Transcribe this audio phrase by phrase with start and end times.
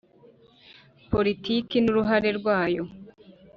[1.11, 2.83] Politiki n uruhare rwayo